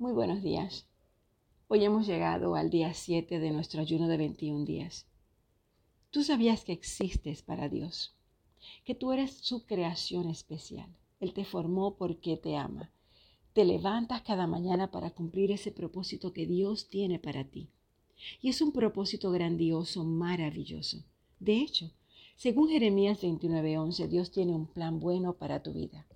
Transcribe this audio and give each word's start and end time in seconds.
Muy 0.00 0.12
buenos 0.12 0.42
días. 0.42 0.86
Hoy 1.68 1.84
hemos 1.84 2.06
llegado 2.06 2.54
al 2.54 2.70
día 2.70 2.94
7 2.94 3.38
de 3.38 3.50
nuestro 3.50 3.82
ayuno 3.82 4.08
de 4.08 4.16
21 4.16 4.64
días. 4.64 5.06
Tú 6.10 6.24
sabías 6.24 6.64
que 6.64 6.72
existes 6.72 7.42
para 7.42 7.68
Dios, 7.68 8.16
que 8.86 8.94
tú 8.94 9.12
eres 9.12 9.32
su 9.32 9.66
creación 9.66 10.30
especial. 10.30 10.88
Él 11.20 11.34
te 11.34 11.44
formó 11.44 11.96
porque 11.96 12.38
te 12.38 12.56
ama. 12.56 12.90
Te 13.52 13.66
levantas 13.66 14.22
cada 14.22 14.46
mañana 14.46 14.90
para 14.90 15.10
cumplir 15.10 15.50
ese 15.50 15.70
propósito 15.70 16.32
que 16.32 16.46
Dios 16.46 16.88
tiene 16.88 17.18
para 17.18 17.44
ti. 17.44 17.68
Y 18.40 18.48
es 18.48 18.62
un 18.62 18.72
propósito 18.72 19.30
grandioso, 19.30 20.02
maravilloso. 20.02 21.04
De 21.40 21.58
hecho, 21.58 21.92
según 22.36 22.70
Jeremías 22.70 23.20
29:11, 23.20 24.08
Dios 24.08 24.30
tiene 24.30 24.54
un 24.54 24.66
plan 24.66 24.98
bueno 24.98 25.34
para 25.34 25.62
tu 25.62 25.74
vida. 25.74 26.06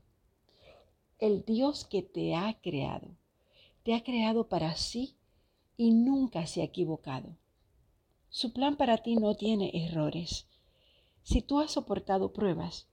El 1.18 1.44
Dios 1.44 1.84
que 1.84 2.00
te 2.00 2.34
ha 2.34 2.58
creado 2.62 3.14
te 3.84 3.94
ha 3.94 4.02
creado 4.02 4.48
para 4.48 4.74
sí 4.76 5.16
y 5.76 5.92
nunca 5.92 6.46
se 6.46 6.62
ha 6.62 6.64
equivocado. 6.64 7.36
Su 8.30 8.52
plan 8.52 8.76
para 8.76 8.98
ti 8.98 9.16
no 9.16 9.36
tiene 9.36 9.70
errores. 9.74 10.48
Si 11.22 11.42
tú 11.42 11.60
has 11.60 11.72
soportado 11.72 12.32
pruebas, 12.32 12.88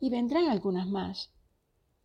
y 0.00 0.10
vendrán 0.10 0.48
algunas 0.48 0.86
más, 0.86 1.32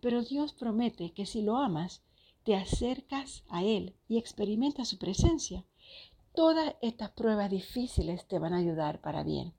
pero 0.01 0.23
Dios 0.23 0.53
promete 0.53 1.11
que 1.11 1.25
si 1.25 1.41
lo 1.41 1.57
amas, 1.57 2.01
te 2.43 2.55
acercas 2.55 3.43
a 3.49 3.63
Él 3.63 3.95
y 4.07 4.17
experimentas 4.17 4.89
su 4.89 4.97
presencia, 4.97 5.65
todas 6.33 6.75
estas 6.81 7.11
pruebas 7.11 7.49
difíciles 7.49 8.27
te 8.27 8.39
van 8.39 8.53
a 8.53 8.57
ayudar 8.57 9.01
para 9.01 9.23
bien. 9.23 9.53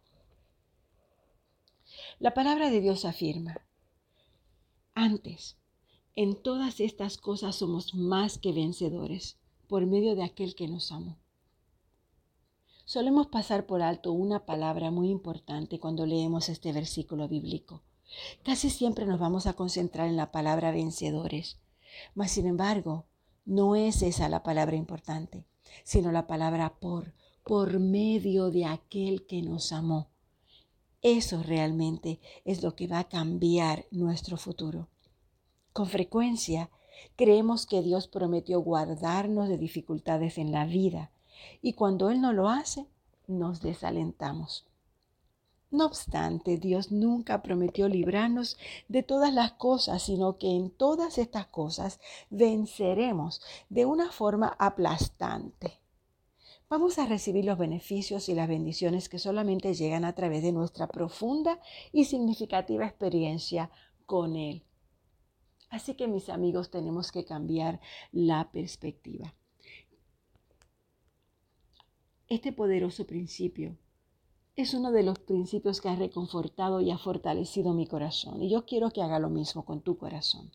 La 2.19 2.35
palabra 2.35 2.71
de 2.71 2.81
Dios 2.81 3.05
afirma, 3.05 3.61
antes, 4.95 5.57
en 6.17 6.37
todas 6.37 6.81
estas 6.81 7.17
cosas 7.17 7.57
somos 7.57 7.95
más 7.95 8.39
que 8.39 8.53
vencedores 8.53 9.37
por 9.67 9.87
medio 9.87 10.15
de 10.15 10.23
aquel 10.23 10.55
que 10.55 10.69
nos 10.69 10.93
amó. 10.93 11.19
Solemos 12.85 13.27
pasar 13.27 13.67
por 13.67 13.83
alto 13.83 14.13
una 14.13 14.47
palabra 14.47 14.91
muy 14.91 15.11
importante 15.11 15.81
cuando 15.81 16.07
leemos 16.07 16.49
este 16.49 16.73
versículo 16.73 17.29
bíblico. 17.29 17.83
Casi 18.45 18.71
siempre 18.71 19.07
nos 19.07 19.19
vamos 19.19 19.47
a 19.47 19.55
concentrar 19.55 20.07
en 20.07 20.17
la 20.17 20.31
palabra 20.31 20.71
vencedores, 20.71 21.59
mas 22.15 22.31
sin 22.31 22.47
embargo, 22.47 23.07
no 23.45 23.75
es 23.75 24.03
esa 24.03 24.29
la 24.29 24.43
palabra 24.43 24.77
importante, 24.77 25.47
sino 25.83 26.13
la 26.13 26.27
palabra 26.27 26.79
por, 26.79 27.15
por 27.43 27.81
medio 27.81 28.51
de 28.51 28.67
aquel 28.67 29.27
que 29.27 29.43
nos 29.43 29.73
amó. 29.73 30.11
Eso 31.03 31.43
realmente 31.43 32.21
es 32.45 32.63
lo 32.63 32.77
que 32.77 32.87
va 32.87 33.01
a 33.01 33.09
cambiar 33.09 33.87
nuestro 33.91 34.37
futuro. 34.37 34.89
Con 35.75 35.89
frecuencia 35.89 36.71
creemos 37.17 37.67
que 37.67 37.83
Dios 37.83 38.07
prometió 38.07 38.61
guardarnos 38.61 39.49
de 39.49 39.59
dificultades 39.59 40.39
en 40.39 40.53
la 40.53 40.67
vida 40.67 41.11
y 41.63 41.73
cuando 41.73 42.11
Él 42.11 42.21
no 42.21 42.33
lo 42.33 42.49
hace, 42.49 42.87
nos 43.27 43.61
desalentamos. 43.61 44.69
No 45.73 45.87
obstante, 45.87 46.59
Dios 46.59 46.93
nunca 46.93 47.43
prometió 47.43 47.89
librarnos 47.89 48.57
de 48.87 49.03
todas 49.03 49.35
las 49.35 49.55
cosas, 49.55 50.05
sino 50.05 50.39
que 50.39 50.47
en 50.55 50.71
todas 50.71 51.19
estas 51.19 51.47
cosas 51.47 51.99
venceremos 52.31 53.43
de 53.69 53.85
una 53.85 54.13
forma 54.13 54.55
aplastante. 54.61 55.81
Vamos 56.69 57.01
a 57.01 57.07
recibir 57.07 57.45
los 57.45 57.59
beneficios 57.59 58.29
y 58.29 58.37
las 58.37 58.47
bendiciones 58.47 59.09
que 59.09 59.19
solamente 59.19 59.75
llegan 59.75 60.05
a 60.05 60.15
través 60.15 60.45
de 60.45 60.53
nuestra 60.53 60.87
profunda 60.87 61.59
y 61.91 62.05
significativa 62.05 62.87
experiencia 62.87 63.73
con 64.07 64.37
Él. 64.37 64.63
Así 65.75 65.97
que 65.97 66.07
mis 66.07 66.29
amigos 66.29 66.71
tenemos 66.71 67.11
que 67.11 67.25
cambiar 67.25 67.81
la 68.13 68.53
perspectiva. 68.53 69.35
Este 72.29 72.53
poderoso 72.53 73.05
principio 73.09 73.77
es 74.55 74.73
uno 74.73 74.93
de 74.93 75.03
los 75.03 75.19
principios 75.19 75.81
que 75.81 75.89
ha 75.89 75.97
reconfortado 75.97 76.81
y 76.81 76.93
ha 76.93 76.97
fortalecido 76.97 77.75
mi 77.75 77.89
corazón. 77.89 78.41
Y 78.41 78.51
yo 78.51 78.67
quiero 78.67 78.91
que 78.91 79.03
haga 79.03 79.19
lo 79.19 79.31
mismo 79.31 79.65
con 79.65 79.81
tu 79.81 79.99
corazón. 79.99 80.53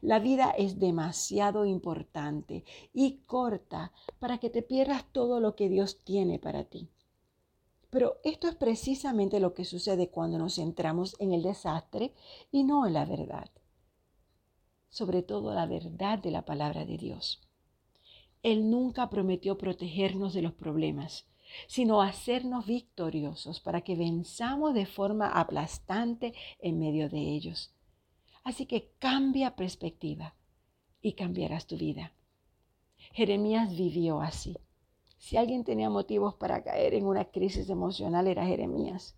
La 0.00 0.20
vida 0.20 0.52
es 0.56 0.78
demasiado 0.78 1.66
importante 1.66 2.64
y 2.94 3.18
corta 3.26 3.92
para 4.18 4.38
que 4.38 4.48
te 4.48 4.62
pierdas 4.62 5.04
todo 5.12 5.38
lo 5.38 5.54
que 5.54 5.68
Dios 5.68 6.02
tiene 6.02 6.38
para 6.38 6.64
ti. 6.64 6.88
Pero 7.90 8.20
esto 8.24 8.48
es 8.48 8.54
precisamente 8.54 9.38
lo 9.38 9.52
que 9.52 9.66
sucede 9.66 10.08
cuando 10.08 10.38
nos 10.38 10.54
centramos 10.54 11.14
en 11.18 11.34
el 11.34 11.42
desastre 11.42 12.14
y 12.50 12.64
no 12.64 12.86
en 12.86 12.94
la 12.94 13.04
verdad 13.04 13.50
sobre 14.88 15.22
todo 15.22 15.54
la 15.54 15.66
verdad 15.66 16.18
de 16.18 16.30
la 16.30 16.44
palabra 16.44 16.84
de 16.84 16.96
Dios. 16.96 17.42
Él 18.42 18.70
nunca 18.70 19.10
prometió 19.10 19.58
protegernos 19.58 20.34
de 20.34 20.42
los 20.42 20.52
problemas, 20.52 21.26
sino 21.66 22.02
hacernos 22.02 22.66
victoriosos 22.66 23.60
para 23.60 23.80
que 23.82 23.96
venzamos 23.96 24.74
de 24.74 24.86
forma 24.86 25.28
aplastante 25.28 26.34
en 26.60 26.78
medio 26.78 27.08
de 27.08 27.18
ellos. 27.18 27.74
Así 28.44 28.66
que 28.66 28.92
cambia 28.98 29.56
perspectiva 29.56 30.34
y 31.02 31.12
cambiarás 31.14 31.66
tu 31.66 31.76
vida. 31.76 32.12
Jeremías 33.12 33.76
vivió 33.76 34.20
así. 34.20 34.56
Si 35.18 35.36
alguien 35.36 35.64
tenía 35.64 35.90
motivos 35.90 36.34
para 36.34 36.62
caer 36.62 36.94
en 36.94 37.06
una 37.06 37.24
crisis 37.24 37.68
emocional 37.70 38.26
era 38.26 38.46
Jeremías. 38.46 39.16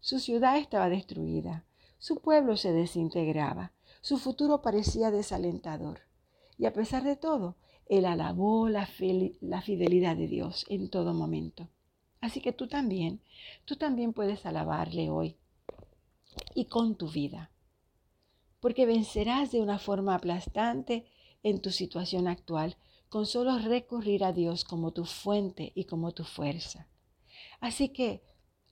Su 0.00 0.18
ciudad 0.18 0.58
estaba 0.58 0.88
destruida, 0.88 1.64
su 1.98 2.20
pueblo 2.20 2.56
se 2.56 2.72
desintegraba, 2.72 3.72
su 4.00 4.18
futuro 4.18 4.60
parecía 4.62 5.10
desalentador. 5.10 6.00
Y 6.58 6.66
a 6.66 6.72
pesar 6.72 7.04
de 7.04 7.16
todo, 7.16 7.56
él 7.86 8.06
alabó 8.06 8.68
la, 8.68 8.86
fidelidad 8.86 10.16
de 10.16 10.28
Dios 10.28 10.64
en 10.68 10.88
todo 10.88 11.14
momento. 11.14 11.68
Así 12.20 12.40
que 12.40 12.52
tú 12.52 12.68
también, 12.68 13.20
tú 13.64 13.76
también 13.76 14.12
puedes 14.12 14.46
alabarle 14.46 15.10
hoy 15.10 15.36
y 16.54 16.66
con 16.66 16.96
tu 16.96 17.08
vida. 17.08 17.50
Porque 18.60 18.86
vencerás 18.86 19.52
de 19.52 19.60
una 19.60 19.78
forma 19.78 20.14
aplastante 20.14 21.06
en 21.42 21.60
tu 21.60 21.70
situación 21.70 22.28
actual 22.28 22.76
con 23.08 23.26
solo 23.26 23.58
recurrir 23.58 24.24
a 24.24 24.32
Dios 24.32 24.64
como 24.64 24.92
tu 24.92 25.04
fuente 25.04 25.72
y 25.74 25.84
como 25.84 26.12
tu 26.12 26.24
fuerza. 26.24 26.88
Así 27.60 27.90
que, 27.90 28.22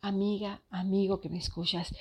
amiga, 0.00 0.62
amigo 0.70 1.20
que 1.20 1.28
me 1.28 1.38
escuchas, 1.38 1.94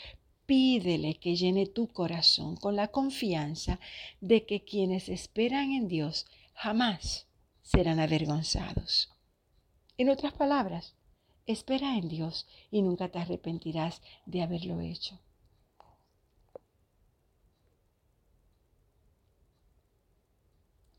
Pídele 0.51 1.13
que 1.13 1.37
llene 1.37 1.65
tu 1.65 1.87
corazón 1.87 2.57
con 2.57 2.75
la 2.75 2.89
confianza 2.89 3.79
de 4.19 4.45
que 4.45 4.65
quienes 4.65 5.07
esperan 5.07 5.71
en 5.71 5.87
Dios 5.87 6.27
jamás 6.53 7.25
serán 7.61 8.01
avergonzados. 8.01 9.09
En 9.97 10.09
otras 10.09 10.33
palabras, 10.33 10.93
espera 11.45 11.97
en 11.97 12.09
Dios 12.09 12.47
y 12.69 12.81
nunca 12.81 13.07
te 13.07 13.19
arrepentirás 13.19 14.01
de 14.25 14.41
haberlo 14.41 14.81
hecho. 14.81 15.21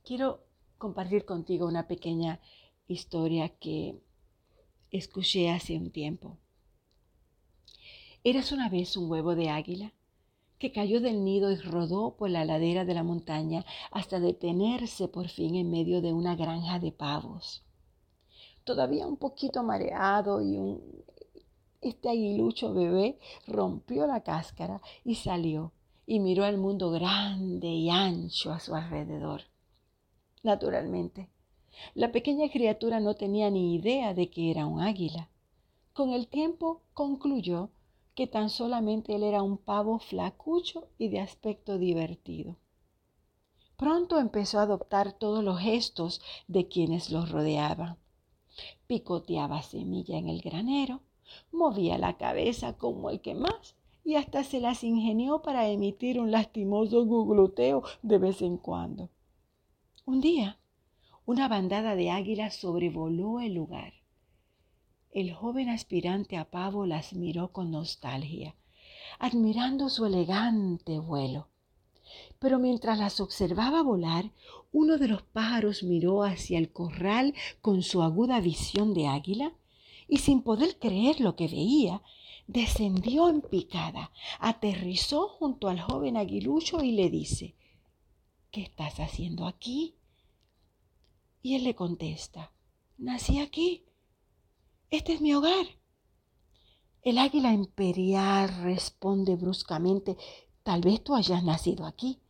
Quiero 0.03 0.47
compartir 0.79 1.27
contigo 1.27 1.67
una 1.67 1.87
pequeña 1.87 2.41
historia 2.89 3.51
que 3.51 4.01
escuché 4.91 5.51
hace 5.51 5.77
un 5.77 5.91
tiempo. 5.91 6.39
Eras 8.25 8.53
una 8.53 8.69
vez 8.69 8.97
un 8.97 9.11
huevo 9.11 9.35
de 9.35 9.49
águila 9.49 9.93
que 10.61 10.71
cayó 10.71 11.01
del 11.01 11.25
nido 11.25 11.51
y 11.51 11.57
rodó 11.57 12.15
por 12.15 12.31
la 12.31 12.45
ladera 12.45 12.85
de 12.85 12.95
la 12.95 13.03
montaña 13.03 13.65
hasta 13.91 14.21
detenerse 14.21 15.09
por 15.09 15.29
fin 15.29 15.57
en 15.57 15.73
medio 15.73 16.01
de 16.01 16.13
una 16.13 16.37
granja 16.37 16.79
de 16.79 16.93
pavos. 16.93 17.65
Todavía 18.63 19.09
un 19.09 19.17
poquito 19.17 19.65
mareado 19.65 20.41
y 20.41 20.57
un, 20.57 21.05
este 21.81 22.11
aguilucho 22.11 22.73
bebé 22.73 23.19
rompió 23.49 24.07
la 24.07 24.21
cáscara 24.21 24.81
y 25.05 25.17
salió 25.17 25.73
y 26.07 26.21
miró 26.21 26.45
al 26.45 26.59
mundo 26.59 26.93
grande 26.93 27.67
y 27.67 27.91
ancho 27.91 28.53
a 28.53 28.61
su 28.61 28.77
alrededor. 28.77 29.43
Naturalmente, 30.45 31.29
la 31.95 32.13
pequeña 32.13 32.49
criatura 32.53 33.01
no 33.01 33.15
tenía 33.15 33.51
ni 33.51 33.75
idea 33.75 34.15
de 34.15 34.31
que 34.31 34.53
era 34.53 34.67
un 34.67 34.81
águila. 34.81 35.29
Con 35.93 36.11
el 36.11 36.29
tiempo 36.29 36.83
concluyó 36.95 37.71
que 38.15 38.27
tan 38.27 38.51
solamente 38.51 39.15
él 39.15 39.23
era 39.23 39.43
un 39.43 39.57
pavo 39.57 39.99
flacucho 39.99 40.89
y 40.99 41.09
de 41.09 41.21
aspecto 41.21 41.79
divertido. 41.79 42.57
Pronto 43.77 44.19
empezó 44.19 44.59
a 44.59 44.63
adoptar 44.63 45.13
todos 45.13 45.43
los 45.43 45.59
gestos 45.59 46.21
de 46.47 46.69
quienes 46.69 47.11
los 47.11 47.31
rodeaban. 47.31 47.99
Picoteaba 48.87 49.63
semilla 49.63 50.19
en 50.19 50.29
el 50.29 50.41
granero, 50.41 51.01
movía 51.51 51.99
la 51.99 52.17
cabeza 52.17 52.77
como 52.77 53.11
el 53.11 53.21
que 53.21 53.35
más 53.35 53.77
y 54.05 54.17
hasta 54.17 54.45
se 54.45 54.61
las 54.61 54.85
ingenió 54.85 55.43
para 55.43 55.69
emitir 55.69 56.21
un 56.21 56.31
lastimoso 56.31 57.05
gugluteo 57.05 57.83
de 58.03 58.19
vez 58.19 58.43
en 58.43 58.59
cuando. 58.59 59.11
Un 60.05 60.21
día, 60.21 60.59
una 61.25 61.49
bandada 61.49 61.95
de 61.95 62.11
águilas 62.11 62.57
sobrevoló 62.57 63.41
el 63.41 63.55
lugar. 63.55 63.95
El 65.13 65.35
joven 65.35 65.69
aspirante 65.69 66.39
a 66.39 66.51
pavo 66.51 66.87
las 66.87 67.13
miró 67.13 67.53
con 67.53 67.71
nostalgia, 67.71 68.57
admirando 69.19 69.91
su 69.91 70.07
elegante 70.07 70.99
vuelo. 70.99 71.49
Pero 72.39 72.59
mientras 72.59 72.99
las 72.99 73.21
observaba 73.21 73.83
volar, 73.83 74.33
uno 74.73 74.97
de 74.97 75.09
los 75.09 75.23
pájaros 75.23 75.83
miró 75.83 76.23
hacia 76.23 76.59
el 76.59 76.73
corral 76.73 77.35
con 77.61 77.83
su 77.83 78.03
aguda 78.03 78.41
visión 78.41 78.95
de 78.95 79.07
águila 79.07 79.53
y 80.09 80.17
sin 80.17 80.41
poder 80.41 80.79
creer 80.79 81.21
lo 81.21 81.37
que 81.37 81.47
veía, 81.47 82.01
descendió 82.47 83.29
en 83.29 83.43
picada, 83.43 84.13
aterrizó 84.41 85.29
junto 85.29 85.69
al 85.69 85.79
joven 85.79 86.17
aguilucho 86.17 86.83
y 86.83 86.93
le 86.93 87.11
dice, 87.11 87.55
¿qué 88.51 88.63
estás 88.63 88.99
haciendo 88.99 89.47
aquí? 89.47 89.95
Y 91.43 91.55
él 91.57 91.65
le 91.65 91.75
contesta, 91.75 92.51
nací 92.97 93.39
aquí, 93.39 93.85
este 94.93 95.15
es 95.15 95.23
mi 95.23 95.33
hogar. 95.33 95.67
El 97.01 97.17
águila 97.17 97.53
imperial 97.53 98.63
responde 98.63 99.37
bruscamente, 99.37 100.19
tal 100.63 100.83
vez 100.83 101.03
tú 101.03 101.15
hayas 101.15 101.43
nacido 101.43 101.87
aquí, 101.87 102.21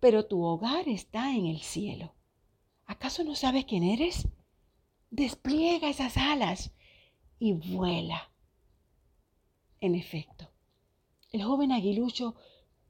pero 0.00 0.24
tu 0.24 0.42
hogar 0.42 0.88
está 0.88 1.34
en 1.34 1.46
el 1.46 1.60
cielo. 1.60 2.14
¿Acaso 2.86 3.24
no 3.24 3.36
sabes 3.36 3.66
quién 3.66 3.84
eres? 3.84 4.26
Despliega 5.10 5.90
esas 5.90 6.16
alas 6.16 6.72
y 7.38 7.52
vuela. 7.52 8.32
En 9.80 9.94
efecto, 9.94 10.50
el 11.30 11.44
joven 11.44 11.72
aguilucho, 11.72 12.34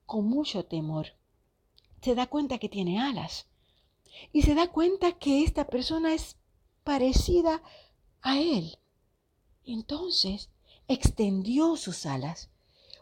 con 0.06 0.26
mucho 0.26 0.64
temor, 0.64 1.08
se 2.02 2.14
da 2.14 2.28
cuenta 2.28 2.58
que 2.58 2.68
tiene 2.68 3.00
alas 3.00 3.48
y 4.32 4.42
se 4.42 4.54
da 4.54 4.68
cuenta 4.68 5.18
que 5.18 5.42
esta 5.42 5.66
persona 5.66 6.14
es 6.14 6.36
parecida 6.84 7.60
a 8.22 8.38
él. 8.38 8.78
Entonces 9.70 10.48
extendió 10.88 11.76
sus 11.76 12.06
alas 12.06 12.48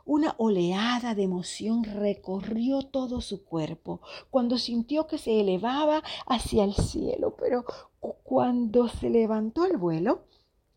una 0.05 0.35
oleada 0.39 1.15
de 1.15 1.25
emoción 1.25 1.85
recorrió 1.85 2.83
todo 2.83 3.21
su 3.21 3.45
cuerpo 3.45 4.01
cuando 4.31 4.59
sintió 4.59 5.07
que 5.07 5.19
se 5.19 5.41
elevaba 5.41 6.03
hacia 6.27 6.65
el 6.65 6.75
cielo, 6.75 7.37
pero 7.37 7.65
cuando 8.23 8.89
se 8.89 9.11
levantó 9.11 9.65
el 9.65 9.77
vuelo, 9.77 10.25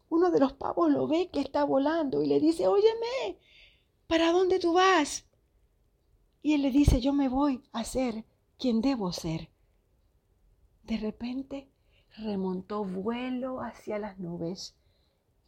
uno 0.10 0.30
de 0.32 0.40
los 0.40 0.54
pavos 0.54 0.92
lo 0.92 1.08
ve 1.08 1.30
que 1.32 1.42
está 1.42 1.64
volando 1.64 2.24
y 2.24 2.28
le 2.28 2.40
dice, 2.40 2.68
óyeme, 2.68 3.38
¿para 4.08 4.32
dónde 4.32 4.60
tú 4.60 4.74
vas? 4.74 5.26
Y 6.42 6.54
él 6.54 6.64
le 6.64 6.72
dice, 6.72 7.02
yo 7.02 7.14
me 7.14 7.30
voy 7.30 7.64
a 7.72 7.84
ser 7.84 8.26
quien 8.58 8.82
debo 8.82 9.12
ser. 9.12 9.50
De 10.84 10.98
repente 10.98 11.68
remontó 12.18 12.84
vuelo 12.84 13.62
hacia 13.62 14.00
las 14.00 14.18
nubes 14.18 14.76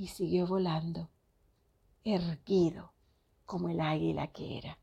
y 0.02 0.08
siguió 0.08 0.48
volando, 0.48 1.12
erguido 2.04 2.92
como 3.46 3.70
el 3.70 3.80
águila 3.80 4.32
que 4.32 4.58
era. 4.58 4.80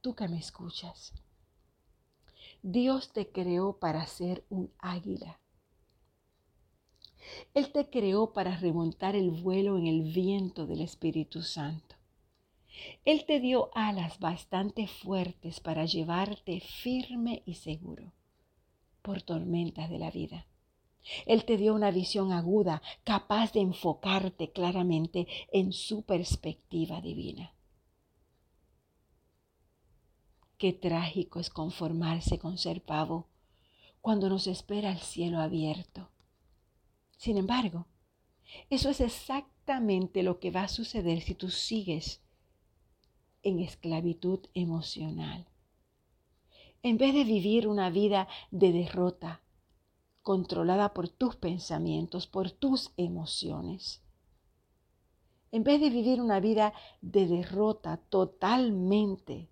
Tú 0.00 0.14
que 0.14 0.26
me 0.28 0.38
escuchas, 0.38 1.12
Dios 2.62 3.12
te 3.12 3.30
creó 3.30 3.78
para 3.78 4.06
ser 4.06 4.46
un 4.48 4.72
águila. 4.78 5.38
Él 7.52 7.70
te 7.70 7.90
creó 7.90 8.32
para 8.32 8.56
remontar 8.56 9.14
el 9.14 9.30
vuelo 9.30 9.76
en 9.76 9.86
el 9.86 10.14
viento 10.14 10.66
del 10.66 10.80
Espíritu 10.80 11.42
Santo. 11.42 11.96
Él 13.04 13.26
te 13.26 13.40
dio 13.40 13.68
alas 13.74 14.18
bastante 14.20 14.86
fuertes 14.86 15.60
para 15.60 15.84
llevarte 15.84 16.60
firme 16.60 17.42
y 17.44 17.56
seguro 17.56 18.14
por 19.02 19.20
tormentas 19.20 19.90
de 19.90 19.98
la 19.98 20.10
vida. 20.10 20.46
Él 21.26 21.44
te 21.44 21.56
dio 21.56 21.74
una 21.74 21.90
visión 21.90 22.32
aguda, 22.32 22.82
capaz 23.04 23.52
de 23.52 23.60
enfocarte 23.60 24.52
claramente 24.52 25.26
en 25.52 25.72
su 25.72 26.02
perspectiva 26.02 27.00
divina. 27.00 27.54
Qué 30.58 30.72
trágico 30.72 31.40
es 31.40 31.48
conformarse 31.48 32.38
con 32.38 32.58
ser 32.58 32.82
pavo 32.82 33.28
cuando 34.00 34.28
nos 34.28 34.46
espera 34.46 34.90
el 34.92 34.98
cielo 34.98 35.38
abierto. 35.40 36.10
Sin 37.16 37.38
embargo, 37.38 37.86
eso 38.68 38.90
es 38.90 39.00
exactamente 39.00 40.22
lo 40.22 40.38
que 40.38 40.50
va 40.50 40.64
a 40.64 40.68
suceder 40.68 41.22
si 41.22 41.34
tú 41.34 41.50
sigues 41.50 42.20
en 43.42 43.60
esclavitud 43.60 44.40
emocional. 44.54 45.46
En 46.82 46.98
vez 46.98 47.14
de 47.14 47.24
vivir 47.24 47.68
una 47.68 47.90
vida 47.90 48.28
de 48.50 48.72
derrota, 48.72 49.42
controlada 50.22 50.92
por 50.92 51.08
tus 51.08 51.36
pensamientos, 51.36 52.26
por 52.26 52.50
tus 52.50 52.92
emociones. 52.96 54.02
En 55.52 55.64
vez 55.64 55.80
de 55.80 55.90
vivir 55.90 56.20
una 56.20 56.40
vida 56.40 56.72
de 57.00 57.26
derrota 57.26 57.96
totalmente 58.08 59.50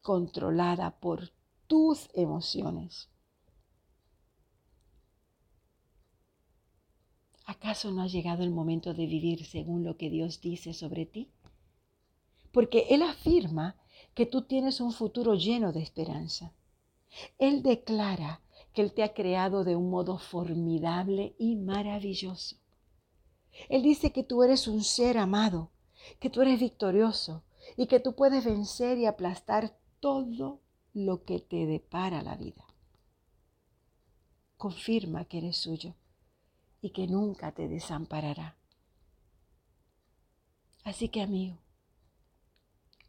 controlada 0.00 0.98
por 1.00 1.32
tus 1.66 2.08
emociones. 2.14 3.10
¿Acaso 7.44 7.90
no 7.90 8.02
ha 8.02 8.06
llegado 8.06 8.44
el 8.44 8.50
momento 8.50 8.92
de 8.92 9.06
vivir 9.06 9.44
según 9.46 9.82
lo 9.82 9.96
que 9.96 10.10
Dios 10.10 10.40
dice 10.40 10.74
sobre 10.74 11.06
ti? 11.06 11.32
Porque 12.52 12.86
Él 12.90 13.02
afirma 13.02 13.76
que 14.14 14.26
tú 14.26 14.42
tienes 14.42 14.80
un 14.80 14.92
futuro 14.92 15.34
lleno 15.34 15.72
de 15.72 15.80
esperanza. 15.80 16.52
Él 17.38 17.62
declara 17.62 18.42
que 18.72 18.82
Él 18.82 18.92
te 18.92 19.02
ha 19.02 19.14
creado 19.14 19.64
de 19.64 19.76
un 19.76 19.90
modo 19.90 20.18
formidable 20.18 21.34
y 21.38 21.56
maravilloso. 21.56 22.56
Él 23.68 23.82
dice 23.82 24.12
que 24.12 24.22
tú 24.22 24.42
eres 24.42 24.68
un 24.68 24.84
ser 24.84 25.18
amado, 25.18 25.70
que 26.20 26.30
tú 26.30 26.42
eres 26.42 26.60
victorioso 26.60 27.44
y 27.76 27.86
que 27.86 28.00
tú 28.00 28.14
puedes 28.14 28.44
vencer 28.44 28.98
y 28.98 29.06
aplastar 29.06 29.76
todo 30.00 30.60
lo 30.92 31.24
que 31.24 31.40
te 31.40 31.66
depara 31.66 32.22
la 32.22 32.36
vida. 32.36 32.64
Confirma 34.56 35.24
que 35.24 35.38
eres 35.38 35.56
suyo 35.56 35.94
y 36.80 36.90
que 36.90 37.06
nunca 37.06 37.52
te 37.52 37.68
desamparará. 37.68 38.56
Así 40.84 41.08
que 41.08 41.20
amigo, 41.20 41.58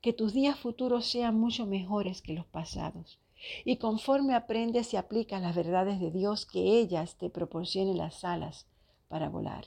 que 0.01 0.13
tus 0.13 0.33
días 0.33 0.59
futuros 0.59 1.07
sean 1.07 1.39
mucho 1.39 1.65
mejores 1.65 2.21
que 2.21 2.33
los 2.33 2.45
pasados 2.45 3.19
y 3.65 3.77
conforme 3.77 4.36
aprendes 4.36 4.94
y 4.94 4.97
aplicas 4.97 5.41
las 5.41 5.56
verdades 5.56 6.00
de 6.00 6.12
Dios, 6.12 6.45
que 6.45 6.80
ellas 6.80 7.18
te 7.18 7.30
proporcionen 7.30 7.97
las 7.97 8.24
alas 8.24 8.68
para 9.07 9.30
volar. 9.30 9.65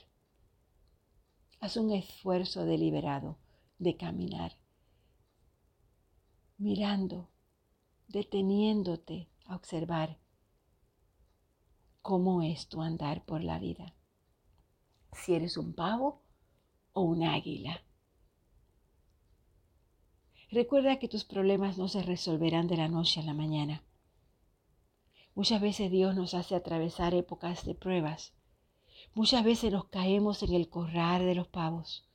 Haz 1.59 1.77
un 1.77 1.91
esfuerzo 1.91 2.65
deliberado 2.65 3.37
de 3.79 3.95
caminar, 3.97 4.57
mirando, 6.57 7.29
deteniéndote 8.07 9.29
a 9.45 9.55
observar 9.55 10.19
cómo 12.01 12.41
es 12.41 12.67
tu 12.67 12.81
andar 12.81 13.25
por 13.25 13.43
la 13.43 13.59
vida. 13.59 13.95
Si 15.13 15.33
eres 15.33 15.57
un 15.57 15.73
pavo 15.73 16.21
o 16.93 17.01
un 17.01 17.23
águila. 17.23 17.81
Recuerda 20.53 20.99
que 20.99 21.07
tus 21.07 21.23
problemas 21.23 21.79
no 21.79 21.87
se 21.87 22.03
resolverán 22.03 22.67
de 22.67 22.77
la 22.77 22.87
noche 22.87 23.19
a 23.19 23.23
la 23.23 23.33
mañana. 23.33 23.81
Muchas 25.33 25.59
veces 25.59 25.89
Dios 25.89 26.15
nos 26.15 26.35
hace 26.35 26.53
atravesar 26.53 27.15
épocas 27.15 27.65
de 27.65 27.73
pruebas. 27.73 28.33
Muchas 29.15 29.43
veces 29.43 29.71
nos 29.71 29.85
caemos 29.85 30.43
en 30.43 30.53
el 30.53 30.69
corral 30.69 31.25
de 31.25 31.33
los 31.33 31.47
pavos. 31.47 32.07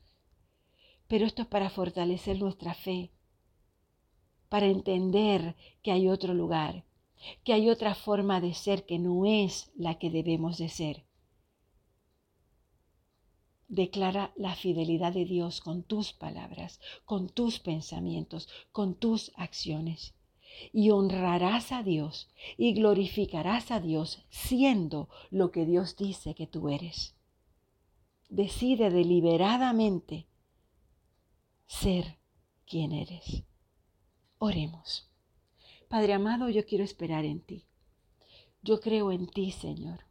Pero 1.08 1.26
esto 1.26 1.42
es 1.42 1.48
para 1.48 1.68
fortalecer 1.68 2.38
nuestra 2.38 2.74
fe, 2.74 3.10
para 4.48 4.66
entender 4.66 5.56
que 5.82 5.90
hay 5.90 6.08
otro 6.08 6.32
lugar, 6.32 6.84
que 7.42 7.54
hay 7.54 7.68
otra 7.68 7.96
forma 7.96 8.40
de 8.40 8.54
ser 8.54 8.86
que 8.86 9.00
no 9.00 9.26
es 9.26 9.72
la 9.74 9.98
que 9.98 10.10
debemos 10.10 10.58
de 10.58 10.68
ser. 10.68 11.07
Declara 13.68 14.32
la 14.36 14.54
fidelidad 14.54 15.12
de 15.12 15.24
Dios 15.24 15.60
con 15.60 15.82
tus 15.82 16.12
palabras, 16.12 16.80
con 17.04 17.28
tus 17.28 17.60
pensamientos, 17.60 18.48
con 18.72 18.94
tus 18.94 19.30
acciones. 19.36 20.14
Y 20.72 20.90
honrarás 20.90 21.70
a 21.70 21.82
Dios 21.82 22.28
y 22.56 22.72
glorificarás 22.72 23.70
a 23.70 23.80
Dios 23.80 24.24
siendo 24.30 25.08
lo 25.30 25.52
que 25.52 25.66
Dios 25.66 25.96
dice 25.96 26.34
que 26.34 26.46
tú 26.46 26.70
eres. 26.70 27.14
Decide 28.28 28.90
deliberadamente 28.90 30.26
ser 31.66 32.18
quien 32.66 32.92
eres. 32.92 33.44
Oremos. 34.38 35.10
Padre 35.88 36.14
amado, 36.14 36.48
yo 36.48 36.66
quiero 36.66 36.84
esperar 36.84 37.24
en 37.24 37.40
ti. 37.40 37.66
Yo 38.62 38.80
creo 38.80 39.12
en 39.12 39.26
ti, 39.26 39.52
Señor. 39.52 40.07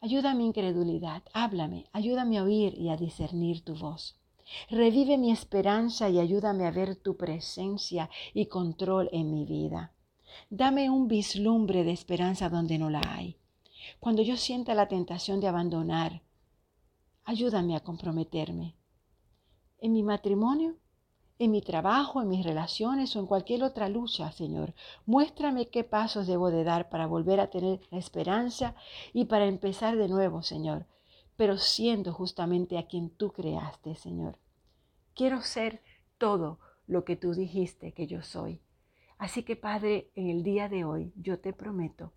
Ayuda 0.00 0.34
mi 0.34 0.46
incredulidad, 0.46 1.22
háblame, 1.32 1.86
ayúdame 1.92 2.38
a 2.38 2.44
oír 2.44 2.74
y 2.78 2.88
a 2.88 2.96
discernir 2.96 3.64
tu 3.64 3.74
voz. 3.74 4.18
Revive 4.70 5.18
mi 5.18 5.30
esperanza 5.30 6.08
y 6.08 6.18
ayúdame 6.18 6.66
a 6.66 6.70
ver 6.70 6.96
tu 6.96 7.16
presencia 7.16 8.10
y 8.34 8.46
control 8.46 9.08
en 9.12 9.30
mi 9.30 9.44
vida. 9.44 9.92
Dame 10.50 10.90
un 10.90 11.08
vislumbre 11.08 11.84
de 11.84 11.92
esperanza 11.92 12.48
donde 12.48 12.78
no 12.78 12.90
la 12.90 13.02
hay. 13.04 13.38
Cuando 14.00 14.22
yo 14.22 14.36
sienta 14.36 14.74
la 14.74 14.88
tentación 14.88 15.40
de 15.40 15.48
abandonar, 15.48 16.22
ayúdame 17.24 17.76
a 17.76 17.80
comprometerme. 17.80 18.76
En 19.78 19.92
mi 19.92 20.02
matrimonio, 20.02 20.76
en 21.44 21.50
mi 21.50 21.60
trabajo, 21.60 22.22
en 22.22 22.28
mis 22.28 22.44
relaciones 22.44 23.16
o 23.16 23.18
en 23.18 23.26
cualquier 23.26 23.64
otra 23.64 23.88
lucha, 23.88 24.30
Señor. 24.30 24.74
Muéstrame 25.06 25.70
qué 25.70 25.82
pasos 25.82 26.28
debo 26.28 26.52
de 26.52 26.62
dar 26.62 26.88
para 26.88 27.08
volver 27.08 27.40
a 27.40 27.50
tener 27.50 27.80
esperanza 27.90 28.76
y 29.12 29.24
para 29.24 29.46
empezar 29.46 29.96
de 29.96 30.06
nuevo, 30.06 30.42
Señor, 30.42 30.86
pero 31.36 31.58
siendo 31.58 32.12
justamente 32.12 32.78
a 32.78 32.86
quien 32.86 33.10
tú 33.10 33.32
creaste, 33.32 33.96
Señor. 33.96 34.38
Quiero 35.16 35.40
ser 35.40 35.82
todo 36.16 36.60
lo 36.86 37.04
que 37.04 37.16
tú 37.16 37.34
dijiste 37.34 37.90
que 37.90 38.06
yo 38.06 38.22
soy. 38.22 38.60
Así 39.18 39.42
que, 39.42 39.56
Padre, 39.56 40.10
en 40.14 40.28
el 40.30 40.44
día 40.44 40.68
de 40.68 40.84
hoy 40.84 41.12
yo 41.16 41.40
te 41.40 41.52
prometo 41.52 42.12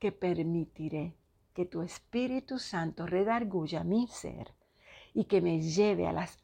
que 0.00 0.10
permitiré 0.10 1.14
que 1.54 1.66
tu 1.66 1.82
Espíritu 1.82 2.58
Santo 2.58 3.06
redarguya 3.06 3.84
mi 3.84 4.08
ser 4.08 4.52
y 5.14 5.24
que 5.26 5.40
me 5.40 5.62
lleve 5.62 6.08
a 6.08 6.12
las 6.12 6.38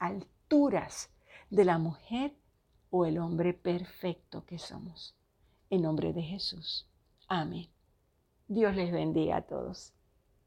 de 1.48 1.64
la 1.64 1.78
mujer 1.78 2.34
o 2.90 3.06
el 3.06 3.16
hombre 3.16 3.54
perfecto 3.54 4.44
que 4.44 4.58
somos. 4.58 5.14
En 5.70 5.80
nombre 5.80 6.12
de 6.12 6.20
Jesús. 6.20 6.86
Amén. 7.26 7.70
Dios 8.48 8.76
les 8.76 8.92
bendiga 8.92 9.36
a 9.38 9.42
todos. 9.42 9.94